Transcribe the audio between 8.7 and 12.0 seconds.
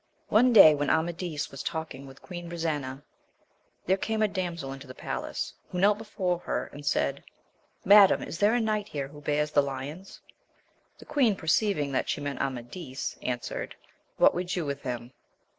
here who bears the lions? The queen, perceiving